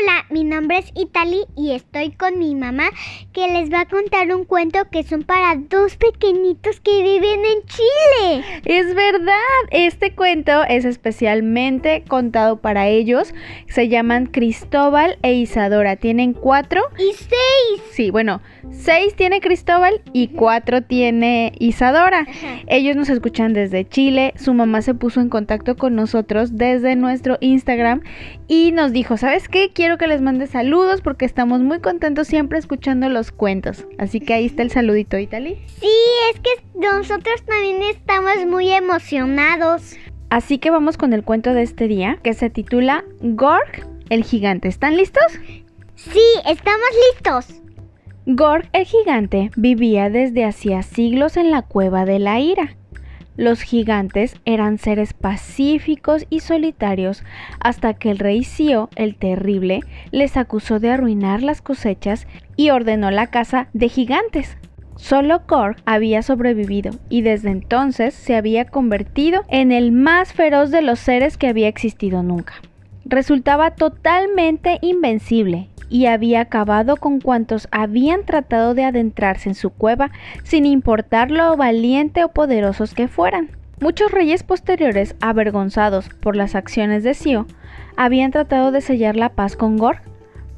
[0.00, 2.84] Hola, mi nombre es Itali y estoy con mi mamá
[3.34, 7.62] que les va a contar un cuento que son para dos pequeñitos que viven en
[7.66, 8.62] Chile.
[8.64, 9.34] Es verdad,
[9.70, 13.34] este cuento es especialmente contado para ellos.
[13.68, 15.96] Se llaman Cristóbal e Isadora.
[15.96, 16.82] Tienen cuatro.
[16.98, 17.82] Y seis.
[17.90, 18.40] Sí, bueno,
[18.70, 22.26] seis tiene Cristóbal y cuatro tiene Isadora.
[22.68, 24.32] Ellos nos escuchan desde Chile.
[24.36, 28.02] Su mamá se puso en contacto con nosotros desde nuestro Instagram
[28.50, 29.70] y nos dijo, ¿sabes qué?
[29.72, 33.86] Quiero que les mande saludos porque estamos muy contentos siempre escuchando los cuentos.
[33.96, 35.56] Así que ahí está el saludito, Itali.
[35.78, 35.86] Sí,
[36.32, 39.94] es que nosotros también estamos muy emocionados.
[40.30, 44.66] Así que vamos con el cuento de este día que se titula Gorg el gigante.
[44.66, 45.22] ¿Están listos?
[45.94, 47.62] Sí, estamos listos.
[48.26, 52.76] Gorg el gigante vivía desde hacía siglos en la cueva de la ira.
[53.36, 57.24] Los gigantes eran seres pacíficos y solitarios
[57.60, 63.10] hasta que el rey Sio, el terrible, les acusó de arruinar las cosechas y ordenó
[63.10, 64.58] la caza de gigantes.
[64.96, 70.82] Solo Gorg había sobrevivido y desde entonces se había convertido en el más feroz de
[70.82, 72.54] los seres que había existido nunca.
[73.06, 80.10] Resultaba totalmente invencible y había acabado con cuantos habían tratado de adentrarse en su cueva
[80.44, 83.50] sin importar lo valiente o poderosos que fueran.
[83.80, 87.46] Muchos reyes posteriores, avergonzados por las acciones de Sio,
[87.96, 90.02] habían tratado de sellar la paz con Gorg,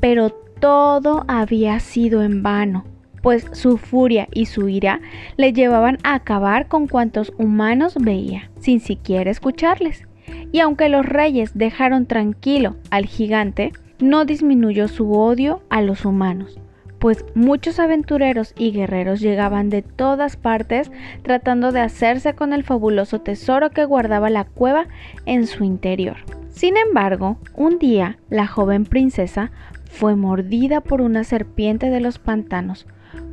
[0.00, 2.84] pero todo había sido en vano,
[3.22, 5.00] pues su furia y su ira
[5.36, 10.06] le llevaban a acabar con cuantos humanos veía, sin siquiera escucharles.
[10.52, 16.58] Y aunque los reyes dejaron tranquilo al gigante, no disminuyó su odio a los humanos,
[16.98, 20.90] pues muchos aventureros y guerreros llegaban de todas partes
[21.22, 24.86] tratando de hacerse con el fabuloso tesoro que guardaba la cueva
[25.24, 26.16] en su interior.
[26.50, 29.50] Sin embargo, un día la joven princesa
[29.90, 32.86] fue mordida por una serpiente de los pantanos,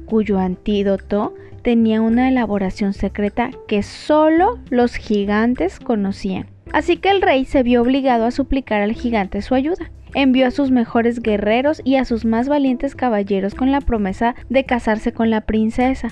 [0.05, 6.47] cuyo antídoto tenía una elaboración secreta que solo los gigantes conocían.
[6.73, 10.51] Así que el rey se vio obligado a suplicar al gigante su ayuda envió a
[10.51, 15.29] sus mejores guerreros y a sus más valientes caballeros con la promesa de casarse con
[15.29, 16.09] la princesa.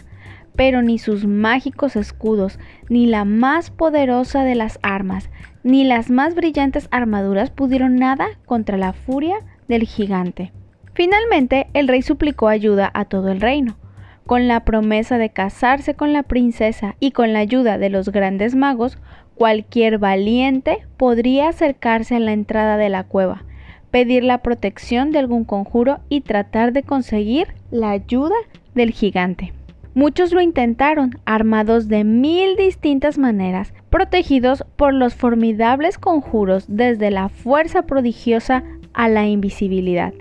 [0.56, 2.60] Pero ni sus mágicos escudos,
[2.90, 5.30] ni la más poderosa de las armas,
[5.64, 10.52] ni las más brillantes armaduras pudieron nada contra la furia del gigante.
[10.94, 13.78] Finalmente, el rey suplicó ayuda a todo el reino,
[14.26, 18.56] con la promesa de casarse con la princesa y con la ayuda de los grandes
[18.56, 18.98] magos,
[19.36, 23.44] cualquier valiente podría acercarse a la entrada de la cueva,
[23.92, 28.36] pedir la protección de algún conjuro y tratar de conseguir la ayuda
[28.74, 29.54] del gigante.
[29.94, 37.28] Muchos lo intentaron, armados de mil distintas maneras, protegidos por los formidables conjuros desde la
[37.28, 38.64] fuerza prodigiosa
[38.94, 40.14] a la invisibilidad,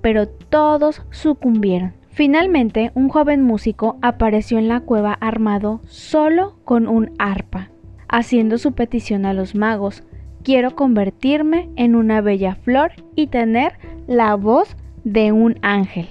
[0.00, 1.92] pero todos sucumbieron.
[2.08, 7.70] Finalmente, un joven músico apareció en la cueva armado solo con un arpa,
[8.08, 10.02] haciendo su petición a los magos,
[10.42, 13.72] quiero convertirme en una bella flor y tener
[14.06, 16.08] la voz de un ángel.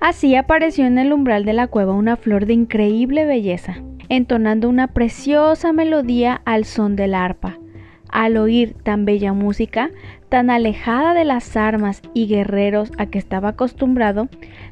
[0.00, 4.88] Así apareció en el umbral de la cueva una flor de increíble belleza, entonando una
[4.88, 7.58] preciosa melodía al son del arpa.
[8.10, 9.90] Al oír tan bella música,
[10.28, 14.28] tan alejada de las armas y guerreros a que estaba acostumbrado,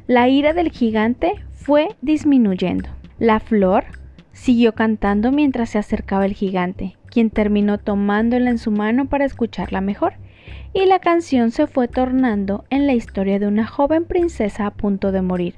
[0.07, 2.89] la ira del gigante fue disminuyendo.
[3.19, 3.85] La flor
[4.35, 9.81] siguió cantando mientras se acercaba el gigante, quien terminó tomándola en su mano para escucharla
[9.81, 10.13] mejor,
[10.73, 15.13] y la canción se fue tornando en la historia de una joven princesa a punto
[15.13, 15.55] de morir,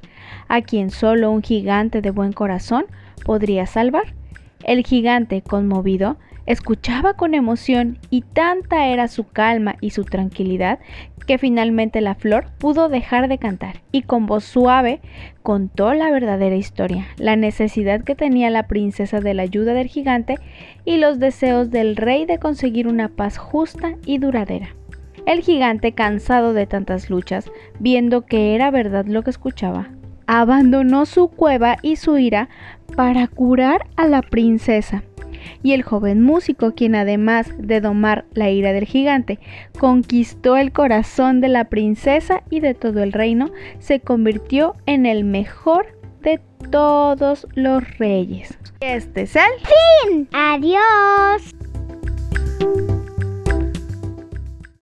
[0.47, 2.85] a quien solo un gigante de buen corazón
[3.25, 4.13] podría salvar.
[4.63, 10.79] El gigante, conmovido, escuchaba con emoción y tanta era su calma y su tranquilidad
[11.27, 15.01] que finalmente la flor pudo dejar de cantar y con voz suave
[15.43, 20.35] contó la verdadera historia, la necesidad que tenía la princesa de la ayuda del gigante
[20.85, 24.69] y los deseos del rey de conseguir una paz justa y duradera.
[25.25, 29.89] El gigante, cansado de tantas luchas, viendo que era verdad lo que escuchaba,
[30.25, 32.47] abandonó su cueva y su ira
[32.95, 35.03] para curar a la princesa
[35.63, 39.39] y el joven músico, quien además de domar la ira del gigante,
[39.79, 45.23] conquistó el corazón de la princesa y de todo el reino, se convirtió en el
[45.23, 45.87] mejor
[46.21, 46.39] de
[46.71, 48.57] todos los reyes.
[48.79, 49.41] Este es el
[50.03, 50.27] fin.
[50.31, 51.56] Adiós.